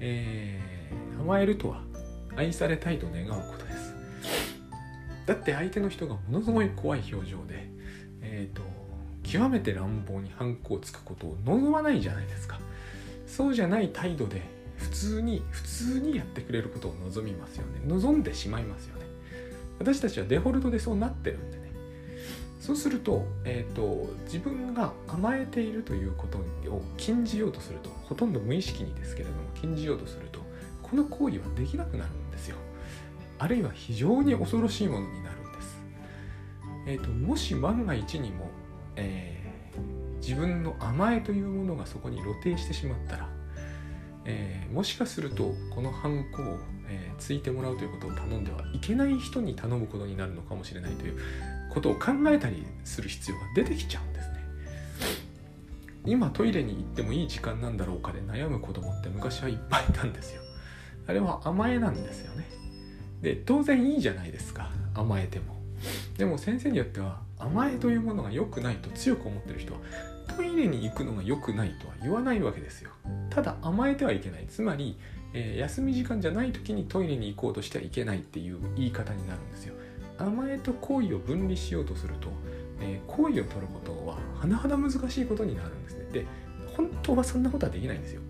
[0.00, 1.82] えー、甘えるとは
[2.36, 3.94] 愛されたいと願うことです。
[5.26, 7.68] だって相手の人がものすごい怖い表情で、
[8.20, 8.62] えーと、
[9.22, 12.58] 極めて乱暴にハンコをつくことを望まないじゃないですか。
[13.26, 14.42] そうじゃない態度で
[14.76, 17.80] 普通に普通にやってくれることを望みますよね。
[17.86, 19.06] 望んでしまいますよね。
[19.78, 21.72] 私たちはデフォルトでそうなってるんでね。
[22.60, 26.38] そうすると,、えーと自分が甘えているということ
[26.70, 30.40] を禁じようとするとほとんど無意識にですけれども禁じようとすると
[30.82, 32.56] この行為はできなくなるんですよ。
[33.38, 35.78] あるいは非常に恐ろしいものになるんです。
[36.86, 38.48] えーと、もし万が一にも、
[38.96, 43.28] えー、自分の甘えというものがそこに露呈してしまったら
[44.26, 46.58] えー、もしかするとこのハンコを、
[46.88, 51.18] えー、ついてもらうということを頼んではいけない人に頼むことになるのかもしれないという
[51.70, 54.34] ことを考えたりする必要が出てきちゃうんですね。
[56.06, 60.42] 今トイレに行ってもいい時間なんだろうかで悩む子供って昔はいっぱいいたんですよ。
[61.06, 62.46] あれは甘えなんですよね。
[63.22, 65.54] で当然いいじゃないですか甘えても。
[66.16, 69.80] でも先生によっては甘えというものが良くないと強く思ってる人は
[70.36, 72.90] トイレに行くのが良くないとは言わないわけですよ。
[73.30, 74.46] ただ甘えてはいけない。
[74.48, 74.96] つまり、
[75.32, 79.74] えー、休み時間じゃない時にトイレに行こうとしてはいけないっていう言い方になるんですよ。
[80.18, 82.28] 甘えと行為を分離しようとすると、
[82.80, 86.04] えー、行為を取ることは甚だ難しいことになるんですね。
[86.12, 86.26] で、
[86.76, 88.20] 本当はそんなことはできないんですよ。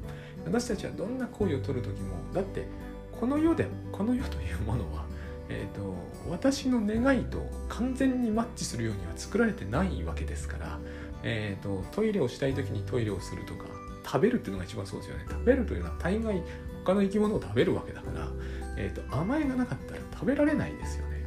[0.45, 2.67] 私たちはどんな行為を取る時も、だって
[3.13, 5.05] この世で、この世というものは、
[5.49, 5.95] えーと、
[6.31, 10.79] 私の願いと完全にマッチするようには作られてないわけですから、
[11.27, 13.65] えーと、トイレをしたい時にトイレをするとか
[14.05, 15.25] 食べるっていうのが一番そうですよね。
[15.29, 16.43] 食べるというのは大概
[16.85, 18.29] 他の生き物を食べるわけだから、
[18.77, 21.25] えーと、甘えがなかったら食べられないですよね。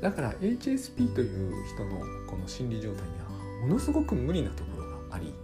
[0.00, 5.34] だから HSP という人のこの心理状態にはものすごく無理なところがあり、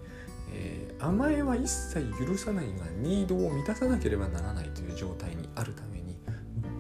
[0.53, 6.17] えー、甘えは一切許さないがニードを満たさなければならないという状態にあるために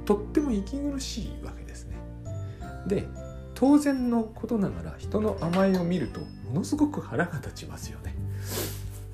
[0.05, 1.98] とっても息苦しいわけですね。
[2.87, 3.07] で
[3.59, 8.14] 当然のことながら人の甘えを見るとものすごく腹が立ちますよね、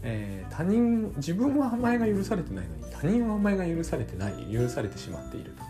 [0.03, 5.65] えー、他人自分は甘えが許されてないのに他人は甘えが許されてない許されてしまっていると。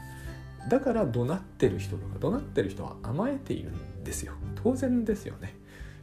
[0.69, 4.33] だから怒鳴ってる人とか怒鳴ってる人は甘えているんですよ。
[4.57, 5.55] 当然ですよね。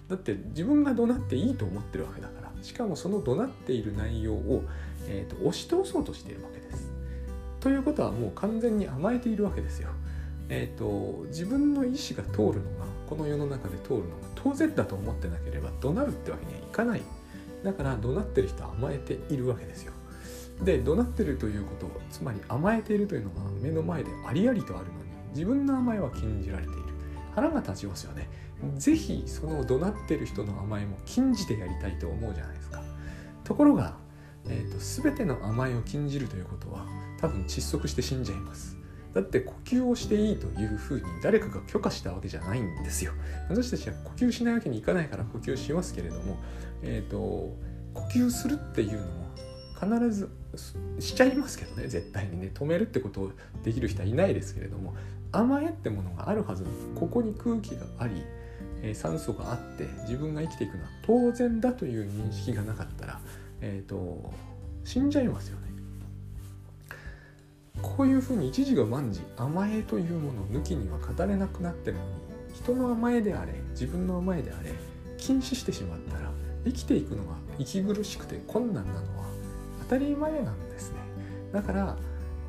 [0.07, 2.51] だって自分が怒鳴っていいと思ってるわけだから。
[2.61, 4.63] しかもその怒鳴っている内容を、
[5.07, 6.89] えーと、押し通そうとしているわけです。
[7.59, 9.89] ということはもう完全に甘えているわけですよ。
[10.53, 17.01] えーと、自分の意思が通るのがこの世の中で通るのが当然だと思ってなければ怒鳴るってわけにはいかない。
[17.63, 19.93] だから怒鳴ってる人は甘えているわけですよ。
[20.61, 24.97] で怒鳴ってるということつまり甘えているというのが目の前でありありとあるのに
[25.29, 26.81] 自分の甘えは禁じられている。
[27.33, 28.27] 腹が立ちますよね。
[28.75, 32.83] 是非その怒鳴ってる人の甘えも禁じてやりたいと思うじゃないですか。
[33.45, 33.95] ところが、
[34.47, 36.85] えーと、全ての甘えを禁じるということは
[37.21, 38.80] 多分窒息して死んじゃいます。
[39.13, 43.11] だって呼吸をしていいというふうに誰かが許可したわけじゃないんですよ。
[43.49, 46.37] 私たちは呼吸しないわけにいかないから呼吸しますけれども
[46.81, 47.17] え、ー、と
[47.93, 49.31] 呼吸するっていうのも
[49.79, 50.29] 必ず
[50.99, 52.51] しちゃいますけどね絶対にね。
[52.53, 53.31] 止めるってことを
[53.63, 54.93] できる人はいないですけれども
[55.31, 58.23] 甘えってものがあるはずここに空気があり、
[58.93, 63.19] 酸素があって自分が生きていくのは当然だという認識がなかったら、
[63.61, 64.33] えーと、
[64.83, 65.70] 死んじゃいますよね。
[67.81, 72.09] こういうふうに一時が万事甘えというものを抜きには語れなくなってるのに
[72.53, 74.73] 人の甘えであれ自分の甘えであれ
[75.17, 76.31] 禁止してしまったら
[76.65, 79.25] 生きていくのが息苦しくて困難なのは
[79.83, 80.97] 当たり前なんですね。
[81.51, 81.97] だから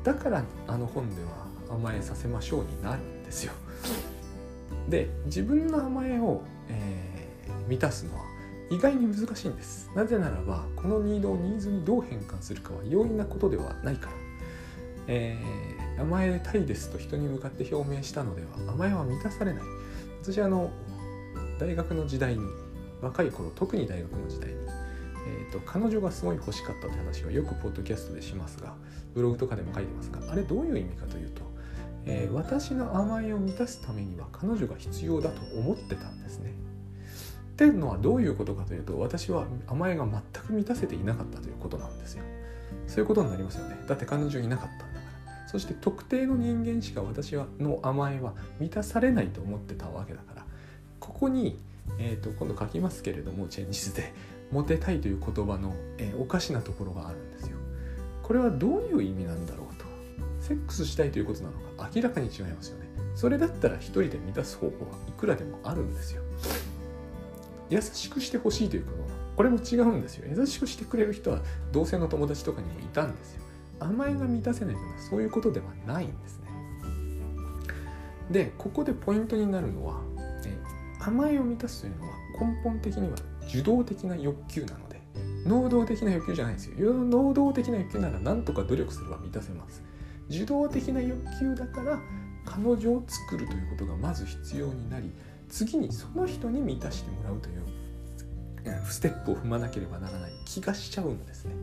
[0.03, 3.53] だからあの本では甘えさせましょうになるんですよ。
[4.89, 8.23] で自分の甘えを、えー、満たすのは
[8.69, 9.89] 意外に難しいんです。
[9.95, 14.13] なぜならばこのニードをニーズにどう変換するかは容易なことではないから、
[15.07, 19.63] えー、甘えたいですと人に向かって表明したのでは甘えは満たされない
[20.21, 20.71] 私あの
[21.59, 22.41] 大学の時代に
[23.01, 24.55] 若い頃特に大学の時代に
[25.25, 28.73] えーと、彼女がすごい欲しかったって話はよくポッドキャストでしますが
[29.13, 31.41] ブログとかでも書いてますがあれどういう意味かというと、
[32.05, 36.53] えー、私の甘えを満たすためには彼女が必要だと思ってたんですね。
[37.53, 42.23] っていうのはどういうことかというと私は甘えが全く満たせていなかったということなんですよ。
[42.87, 43.77] そういうことになりますよね。
[43.87, 44.89] だって彼女いなかったんだか
[45.25, 45.47] ら。
[45.47, 50.45] そして特定の人間しか私はの甘えは満たされないと思ってたわけだから
[50.99, 51.59] ここに、
[51.99, 54.13] えーと今度書きますけれどもチェンジスで
[54.51, 57.57] モテたいという言葉の、えー、おかしなところがあるんですよ。
[58.21, 59.85] これはどういう意味なんだろうと。
[60.39, 62.87] セックスしたいということなのか明らかに違いますよね。
[63.15, 66.21] それだったら一人で満たす方法はいくらでもあるんですよ。
[67.69, 70.25] 優しくしてほしいということこれも違うんですよ。
[70.35, 71.39] 優しくしてくれる人は
[71.71, 73.43] 同性の友達とかにもいたんですよ。
[73.79, 76.47] 甘えが満たせないというのはそういうことではないんですね。
[78.31, 80.01] で、ここでポイントになるのは、
[80.45, 80.57] え
[80.99, 83.17] 甘えを満たすというのは根本的には
[83.49, 85.01] 受動的な欲求なので
[85.45, 89.83] 能動的な欲求じゃないんですよ能動的な欲求なら何とか努力すれば満たせます
[90.29, 91.99] 受動的な欲求だから
[92.45, 95.11] 彼女を作るということがまず必要になり
[95.49, 97.61] 次にその人に満たしてもらうという
[98.85, 101.55] ステップを踏まなければならない気がしちゃうんですね。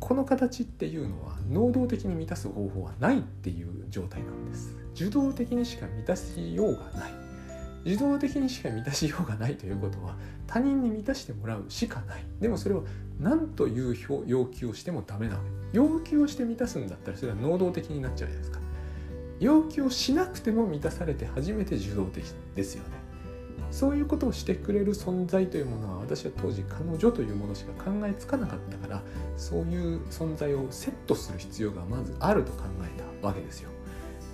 [0.00, 4.76] この形っていうのは能動的に満たす方法はないっていう状態なんです。
[4.94, 7.12] 受動的にしか満たしようがない。
[7.84, 12.24] 自動的にしか満たしようがないということは他人に満たしてもらうしかない。
[12.40, 12.82] でもそれは
[13.18, 15.78] 何という要求をしてもダメなわけ。
[15.78, 18.60] 要求をして満たすんだったらそれは能動的になっちゃうじゃないですか。
[19.40, 23.03] 要求をしなくても満たされて初めて受動的ですよね。
[23.74, 29.02] そういうことをしてくれる存在というものは私は当時彼女というものしか考えつかなかったから
[29.36, 33.70] そういう存在をセットする必要がまずあると考えたわけですよ。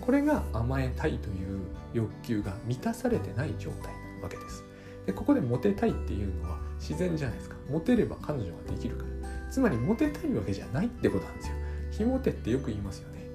[0.02, 1.60] これが甘えたいという
[1.94, 4.62] 欲求が満たされてない状態なわけです。
[5.06, 7.56] でここでモテたいっていうのは自然じゃないですか。
[7.70, 9.50] モテれば彼女ができるから。
[9.50, 11.54] つまりモテたいわけじゃないってことなんですよ。
[11.92, 13.26] 非モテってよく言いますよね。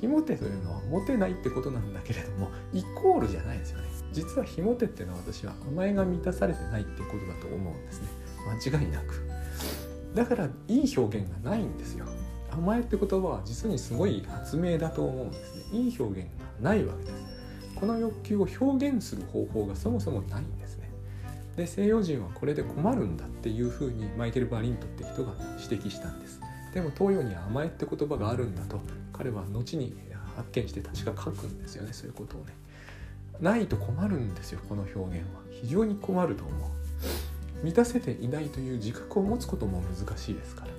[0.00, 3.99] 非モテというのはモテないってことなんだけれどもイコールじゃないですよね。
[4.12, 8.08] 実は非モテっていうのは私は甘えが満たされてないってことだと思うんですね。
[8.70, 9.28] 間違いなく。
[10.14, 12.06] だからいい表現がないんですよ。
[12.50, 15.78] 甘えって言葉は実にすごい発明だと思うんですね。
[15.78, 16.28] いい表現
[16.62, 17.14] がないわけです。
[17.76, 20.90] この欲求を表現する方法がそもそもないんですね。
[21.56, 26.40] で西洋人はこれで困るんだっていうふうにマイケル・バリントって人が指摘したんです。
[26.74, 28.80] でも東洋には甘えって言葉があるんだと
[29.12, 29.94] 彼は後に
[30.36, 32.54] 発見して確か書くんですよねそういうことをね。
[33.40, 35.40] ないと困るんですよこの表現は。
[35.50, 36.70] 非常に困ると思う。
[37.62, 40.70] 満たせていないという自覚を持つことも難しいですから。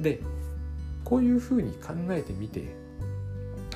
[0.00, 0.20] で
[1.04, 2.64] こういうふうに考えてみて、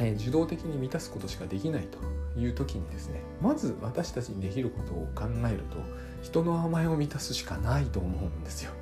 [0.00, 1.88] えー、受動的に満たすことしかできない
[2.34, 5.78] という時にですねまず私たちにできることを考えると
[6.22, 8.72] 人の甘えを満たすしかないと思うんですよ。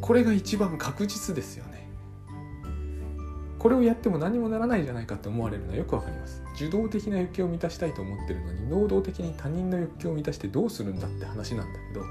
[0.00, 1.85] これが一番確実ですよね。
[3.66, 6.40] これをやっても何もならないじゃないかって思われるのはよくわかります。
[6.54, 12.04] 受動的な欲求を満たしたいと思ってるのに能動的に他人の欲求を満たしてどうするんだって話なんだけど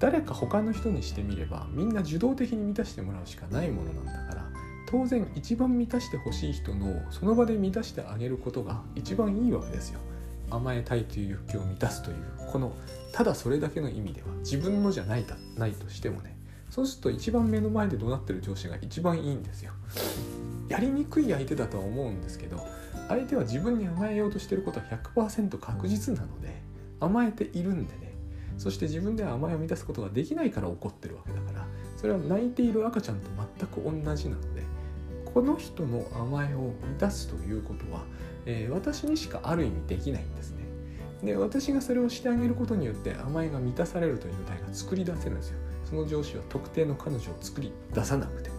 [0.00, 4.50] 誰か他の人にしてみればみんな受動的に満たしてもらうしかないものなんだから
[4.88, 10.00] 当然一番満たしてほしい人のその場で満たしてあげることが一番いいわけですよ。
[10.50, 12.16] 甘えたいという欲求を満たすという
[12.50, 12.72] この
[13.12, 15.24] ただそれだけの意味では自分のじゃない
[15.56, 16.36] ないとしてもね。
[16.70, 19.72] そうすると一番目の前で怒鳴ってる上司が一番いいんですよ。
[20.68, 22.66] やりにくい相手だとは思うんですけど
[23.08, 26.60] 相手は自分に甘えようとしてることは100%確実なので
[27.00, 28.06] 甘えているんでね。
[28.58, 34.62] そして自分では甘えを満たすことができないから怒ってるわけだからそれは泣いている赤ちゃんと全く同じなので
[35.24, 38.04] この人の甘えを満たすということは、
[38.46, 40.64] えー、私にしかある意味できないんですね。
[41.22, 45.58] で私がそれをしてあげることによって甘えが満たされるという状態が作り出せるんですよ。
[45.84, 48.56] その上司は特定の彼女を作り出さなくても。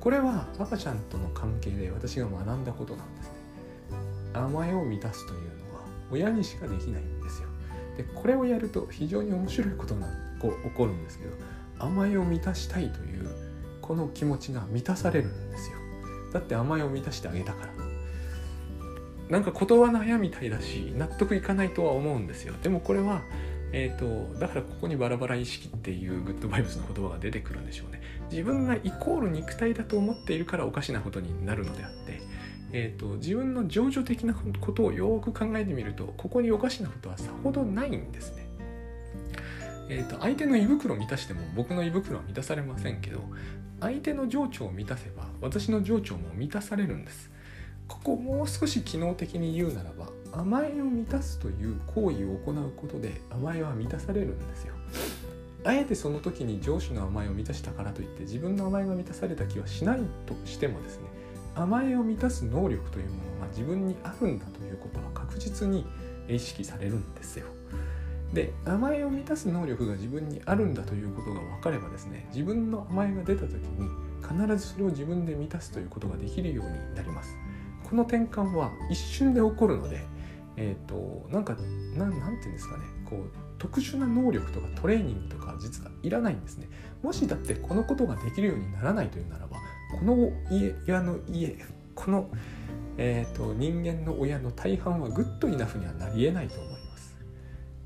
[0.00, 3.32] これは赤ちゃんとの関係で私が学んだことなんですね。
[4.32, 7.48] 甘えを満たすというのは親にしかできないんですよ。
[7.96, 10.06] でこれをやると非常に面白いことが
[10.40, 11.32] こう起こるんですけど
[11.78, 13.28] 甘えを満たしたいという
[13.82, 15.76] この気持ちが満たされるんですよ。
[16.32, 17.72] だって甘えを満たしてあげたから。
[19.28, 22.54] なんか言葉の悩みたいだし納得いかないとは思うんですよ。
[22.62, 23.22] でもこれは
[23.72, 27.99] えーと、だからここにバラバラ意識っていうグッドバイブスの言葉が出てくるんでしょうね。
[28.30, 32.20] 自分がイコール肉体だと思っているからおかしなことになるのであって、
[32.72, 38.46] えーと、自分の情緒的なことをよく考えてみるとここにおかしなことはさほどないんですね。
[39.88, 43.24] えーと、相手の胃袋を満たしても僕の胃袋は満たされませんけど
[43.80, 47.30] 相手の情緒を満たせば私の情緒も満たされるんです。
[47.88, 54.74] ここもう少し機能的に言うならば甘えを満たすという行為を行うことで甘えは満たされるんですよ。
[55.64, 61.04] あえてその時に上司の甘えを満たしたからといって自分の甘えが満たされた気はしないとしてもですね
[61.54, 65.86] 甘えを満たす能力というものが自分にあるんだということは確実に
[66.28, 67.46] 意識されるんですよ。
[68.32, 73.88] で甘えを満たす能力が自分にあるんだということが分かればですね自分の甘えが出た時に
[74.22, 77.36] 必ずそれを自分で満たすということができるようになります。
[77.88, 80.06] この転換は一瞬で起こるので
[80.56, 81.56] えっ、ー、となんか
[81.96, 86.66] なんなんていうんですかねこう特殊な能力とかトレーニングとか実はいらないんですね。
[87.02, 89.58] もしだってこのことができるようにならないというならば
[89.98, 91.56] この家の家
[91.94, 92.30] この、
[92.96, 97.16] えーと、人間の親の大半はグッドイナフにはなりえないと思います。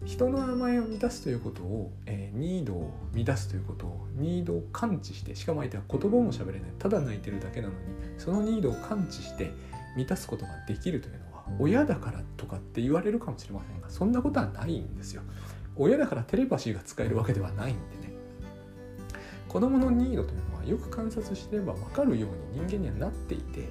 [0.05, 6.71] 人の甘えを満たすということを、えー、ニードを満たすということをニードを感知してしかも相手は言葉も喋れない。
[6.79, 7.79] ただ泣いてるだけなのに
[8.19, 9.53] そのニードを感知して
[9.97, 15.23] 満たすことができるというのは親だからとかって言われるかもしれませんがそんなことはないんですよ。
[15.77, 18.15] 親だからテレパシーが使えるわけではないんでね。
[19.49, 23.69] 子供のニードというのはよく観察してれば分かるように人間にはなっていて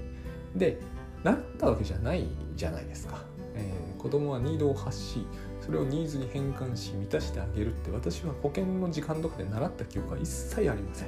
[0.56, 0.80] で
[1.24, 3.22] なったわけじゃないじゃないですか、
[3.56, 5.26] えー、子供はニードを発し
[5.60, 11.08] それをニーズに変換し満たしてあげるって私は保険の時間とかで習った記憶は一切ありません。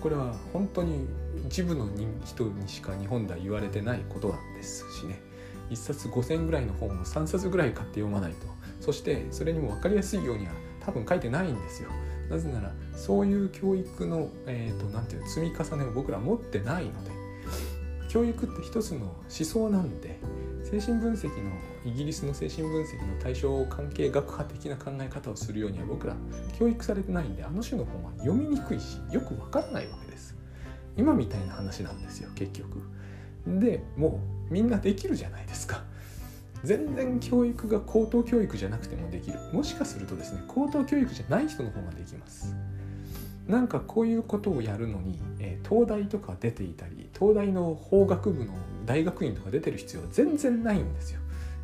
[0.00, 1.06] これは本当に
[1.46, 1.86] 一部の
[2.24, 5.20] 人にしか日本では言われてないことなんですしね。
[5.70, 8.46] 1冊5,000ぐらいの本を3冊ぐらい買って読まないと
[8.80, 11.90] そしてそれにも分かりやすいようには多分書いてないんですよ。
[12.28, 17.10] なぜならそういう教育の、えーと、なんていう積み重ねを僕ら持ってないので
[18.08, 20.16] 教育って一つの思想なんで
[20.62, 21.50] 精神分析の
[21.84, 26.14] イギリスの精神分析の対象関係学派的な考え方をするようには僕ら
[26.56, 30.36] 教育されてないんであの種の本は読みにくいしよくわからないわけです。
[30.96, 32.80] 今みたいな話なんですよ結局。
[33.46, 35.82] でもうみんなできるじゃないですか。
[36.64, 39.38] 全然教育が高等教育じゃなくてもできる。
[39.52, 42.54] もしかするとですね高等教育じゃない人の方ができます。
[43.48, 48.54] なんかこういうことをやるのに、えー、東大とか出ていたり東大の法学部の
[48.86, 51.20] 大学院とか出てる必要は全然ないんですよ。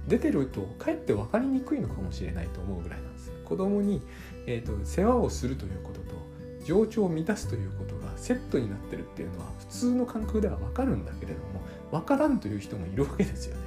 [0.09, 4.01] 出てるとかえって分かりにくいのかもしれないと思うぐらいなんです子供に、
[4.47, 6.17] えーと、世話をするということと
[6.65, 13.63] 情緒を満たすということがセットになってるっていうのは普通の感覚では分かるんだけれども分からんという人もいるわけですよね。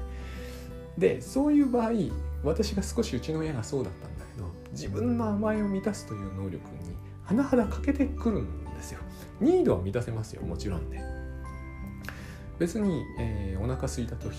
[1.00, 1.92] でそういう場合
[2.44, 6.96] 私が少しうちの親がそうだったんだけど自分の甘えを満たすという能力に
[7.28, 9.00] 甚だ欠けてくるんですよ。
[9.40, 11.04] ニードは満たせますよもちろんね。
[12.58, 14.36] 別に、えー、お腹空いた時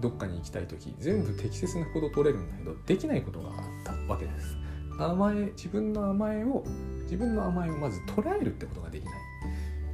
[0.00, 3.54] どっかに行きたい時全部適切なこと取れるんだけどできないことがあっ
[3.84, 4.56] たわけです。
[4.98, 6.64] 甘え自分の甘えを
[7.04, 9.14] 自分の甘えをまず捉えるってことができない。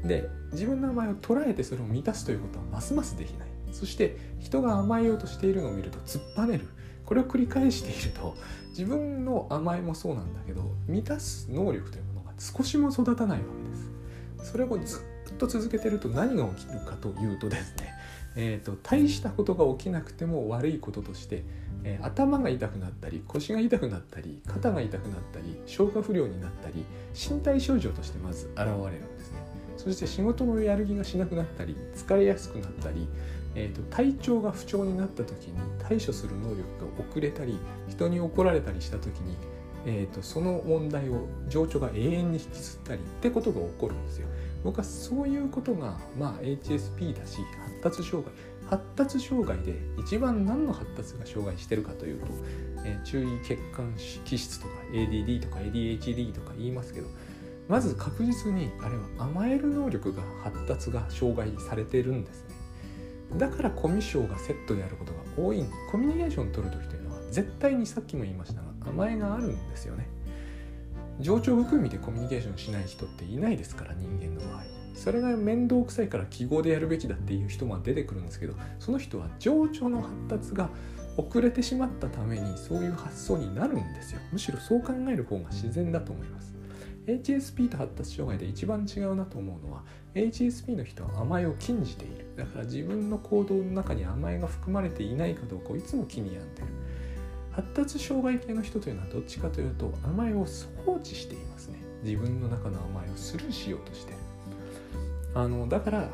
[0.09, 3.50] で自分の甘えを捉えてそれを満たすということはますますできない。
[3.73, 6.67] そして人が甘えようとしているのを見ると突っぱねる。
[7.05, 8.37] これを繰り返していると
[8.69, 14.51] 自分の甘えもそうなんだけど満たす能力というものが少しも育たないわけです。
[14.53, 15.01] それをず
[15.33, 17.91] っと続けてると何が起きるかというとですね
[18.37, 21.43] えーと、大したことが起きなくても悪いこととして、
[21.85, 29.41] えー、頭が痛くなったり腰が痛くなったり肩が痛くなったり消化不良になったり身体症状としてまず現れるんですね。
[29.77, 33.09] そして仕事のやる気がしなくなったり疲れやすくなったり、
[33.55, 39.37] えーと、体調が不調になった時に対処する能力が遅れたり人に怒られたりした時に、
[39.87, 44.29] えーと、その問題を情緒が永遠に引きずったりってことが起こるんですよ。
[44.63, 47.39] 僕はそういうことが、まあ、HSP だし
[47.83, 48.33] 発達障害
[48.69, 52.27] 発達障害で一番何の発達が障害してるかというと、
[52.85, 53.95] えー、注意欠陥
[54.25, 57.09] 気質とか ADD とか ADHD とか言いますけど
[57.69, 62.60] まず確実にあれは甘える能力が発達が障害されてるんですね。
[63.37, 65.65] だからコミュ障がセットであることが多い。
[65.91, 70.09] コミュニケーションを取る時というのは絶対にさっきも言いましたが甘えがあるんですよね。
[71.21, 74.63] 情緒含みでコミュニケーションしない人っていないですから人間の場合。
[74.95, 80.69] それが面倒くさいから記号でやるべきだっていう人も出てくるんですけどその人は情緒の発達が
[81.17, 84.21] 遅れてしまったためにそういう発想になるんですよ。
[84.33, 86.55] むしろそう考える方が自然だと思います。
[87.07, 92.27] HSP と発達障害で一番違うなと思うのは HSP の人は甘えを禁じている。
[92.37, 96.69] だから自分の行動の中に甘えが含まれていないかどうかをいつも気に病んでる。
[97.53, 100.47] 発達障害系の人というのはどっちかというと甘えを
[100.85, 101.79] 放置していますね。
[102.03, 104.19] 自分の中の甘えをスルーしようとしてる。
[105.35, 106.09] あのだから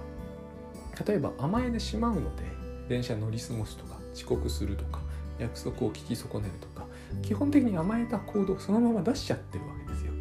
[1.07, 2.42] 例えば甘えてしまうので
[2.88, 5.01] 電車乗り過ごすとか遅刻するとか
[5.38, 6.86] 約束を聞き損ねるとか
[7.22, 10.12] 基本的に甘えた行動をそのまま出しちゃってるわけですよ。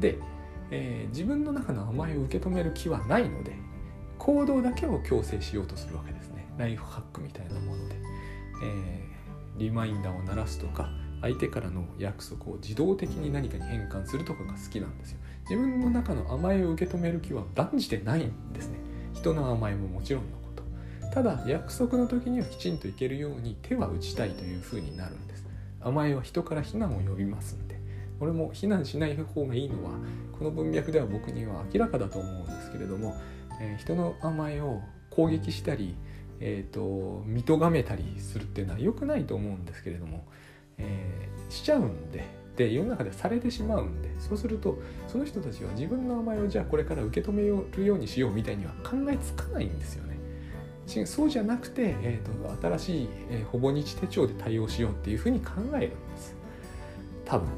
[0.00, 0.18] で、
[0.70, 3.56] えー、自分の中の甘えを受け止める気はないので
[4.18, 6.46] 行動だけを強制しようとするわけですね。
[6.58, 7.96] ライフハックみたいなもので、
[8.64, 10.90] えー、リマインダーを鳴らすとか
[11.20, 15.18] 相手からの約束を自動的に何かに変換するとかが好きなんですよ。
[15.48, 18.78] 自分の中の甘えを受け止める気は断じてないんですね。
[19.14, 20.62] 人の甘えももちろんのこと。
[21.10, 25.46] ただ約束の時にはきちんといけるように手は打ちたいというふうになるんです。
[25.80, 27.75] 甘えは人から非難を呼びますんで。
[28.18, 29.92] これも非難しない方がいいのは
[30.38, 33.16] この文脈では僕には明らかだと思うんですけれども、
[33.60, 35.94] えー、人の甘えを攻撃したり、
[36.40, 40.26] えーと、見とがめたりするっていうのは良くないと思うんですけれども、
[40.78, 42.24] えー、しちゃうんで
[42.56, 50.16] で世の中でされてしまうんでそうするとその人たちは自分の甘えをじゃあこれから受け止めるようにしようみたいには考えつかないんですよね。
[51.04, 56.36] そうじゃなくて、えーと、新しい、えー、ほぼ日手帳で対応しようっていうふうに考えるんです。
[57.24, 57.48] 多分。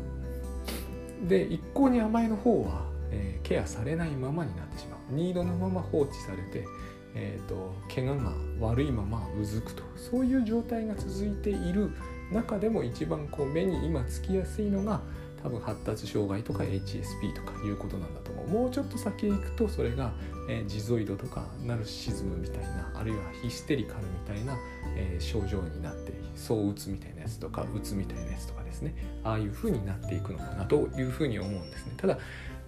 [1.26, 4.98] で一向に甘えの方は、えー、ケアされないままになってしまう。
[5.14, 6.66] ニードのまま放置されて、
[7.14, 11.90] えーと怪我が悪いままうずくとそういう状態が続いている
[12.30, 15.00] 中でも一番こう目に今つきやすいのが
[15.42, 20.12] 多分発達障害とか HSP とかいうことなんだと思うもうちょっと先へ行くとそれが、
[20.48, 24.58] えー、ジゾイドとかナルシズムみたいなあるいはヒステリカルみたいな、
[24.96, 28.94] えー、症状になってそううつみたいなやつとかうつみたいなやつとかですね。
[29.24, 31.94] ああいう風になっていくのかなというふうに思うんですね。
[31.96, 32.18] ただ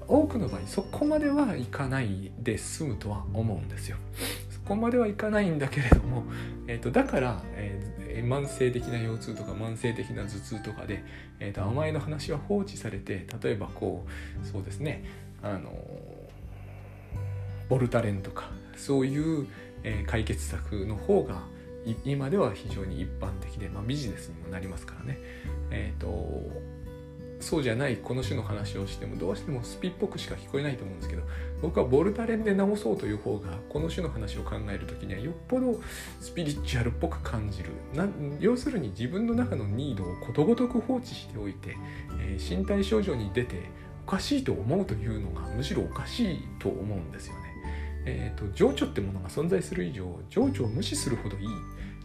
[0.08, 3.96] 多くの場合そこまではいかないで済むとは思うんですよ。
[4.50, 6.24] そこまではいかないんだけれども、
[6.66, 11.04] えーと、だから、えー、慢性的な腰痛とか慢性的な頭痛とかで、
[11.38, 14.04] えーと、甘えの話は放置されて例えばこ
[14.42, 15.04] うそうですね
[15.42, 15.72] あの
[17.68, 19.46] ボルタレンとかそういう、
[19.84, 21.42] え、解決策の方が
[22.04, 25.18] 今では非常に一般的で、まあ、ビジネスにもなりますからね、
[25.70, 26.80] えーと
[27.40, 31.22] そうじゃないこの種の話をしてもどうしてもスピっぽくしか聞こえないと思うんですけど
[31.62, 35.80] 僕はボルタレンで直そうという方がこの種の話を考える時にはよっぽど
[36.20, 38.06] スピリチュアルっぽく感じるな
[38.38, 41.76] 要するに自分の中のニードをことごとく放置しておいて、
[42.20, 43.70] えー、身体症状に出て
[44.06, 47.49] おかしいと思うというのがむしろおかしいと思うんですよね。
[48.06, 51.46] えーと、情緒ってものが存在する以上情緒を無視するほどいい。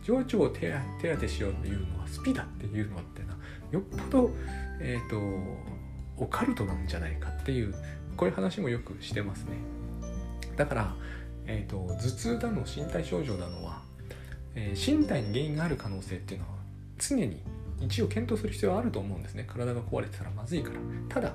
[0.04, 0.72] 情緒を手
[1.02, 3.40] 当てしようというのはスピだっていうのはっていうのは
[3.72, 4.32] よっぽど
[4.80, 5.20] え、ー、と
[6.18, 7.74] オカルトなんじゃないかっていう
[8.16, 9.58] こういう話もよくしてますね。
[10.56, 10.96] だから、
[11.48, 13.82] えーと、頭痛だの身体症状なのは、
[14.56, 16.54] えー、身体に原因がある可能性っていうのは
[16.98, 17.42] 常に
[17.82, 19.46] 一応検討する必要はあると思うんですね。
[19.48, 20.76] 体が壊れてたらまずいから。
[21.10, 21.34] ただ、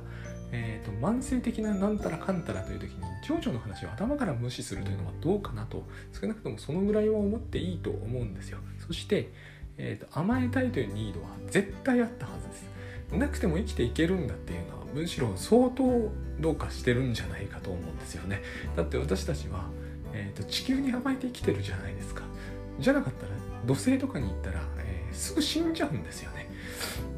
[0.53, 2.97] えーと、慢性的ななんたらかんたらという時に
[3.27, 5.85] 情緒の話を頭から無視するというのはどうかなと
[6.19, 8.59] 少なくともそのぐらいは思っていいと思うんですよ。
[8.87, 9.31] そして、
[9.79, 12.71] えーと甘えたいというニードは絶対あったはずです。
[13.19, 18.43] なくても生きていけるんだっていうのはむしろ相当どうかしてるんじゃないかと思うんですよね。
[18.77, 19.69] だって私たちは、
[20.13, 22.23] えーと、地球に甘えて生きてるじゃないですか。
[22.79, 23.33] じゃなかったら
[23.67, 26.49] 土星とかに行ったら、えー、すぐ死んじゃうんですよね。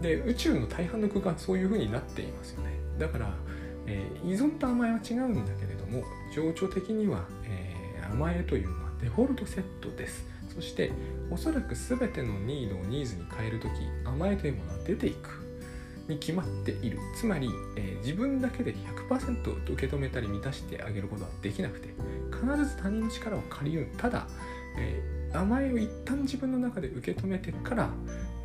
[0.00, 2.71] で宇宙の大半の空間そういう風になっていますよね。
[3.02, 3.34] だから、
[3.86, 10.24] えー、依存と甘えは違うんだけれども情緒的には、えー、甘えというのはデフォルトセットです。
[10.54, 10.92] そして
[11.30, 13.70] おそらく全てのニードをニーズに変える時
[14.04, 15.42] 甘えというものは出ていく。
[16.08, 16.98] に決まっている。
[17.16, 18.74] つまり、えー、自分だけで
[19.08, 21.94] 100%受け止めたり満たしてあげることはできなくて
[22.32, 23.88] 必ず他人の力を借りる。
[23.96, 24.26] ただ、
[24.78, 27.88] えー、甘えを一旦自分の中で受け止めてから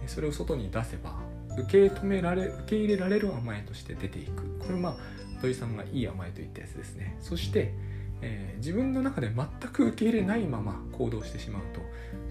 [0.06, 1.20] それを外に出せば
[1.58, 4.60] 受け止められ受け入れられる甘えとして出ていく。
[4.60, 4.96] これまあ
[5.42, 7.18] 土井さんがいい甘えといったやつですね。
[7.22, 7.74] そして、
[8.22, 11.82] えー、自分の中で全く受け入れないまま行動してしまうと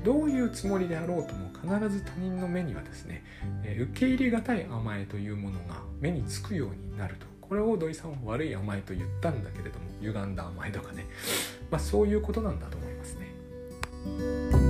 [0.04, 3.24] どういうつもりであろうとも必ず他人の目にはですね、
[3.64, 7.26] え受け入れがたい甘えというものが目につくようになると。
[7.40, 11.06] これを土井さんは悪い甘えと言ったんだけれども歪んだ甘えとかね、
[11.70, 13.14] まあ、そういうことなんだと思います
[14.60, 14.65] ね。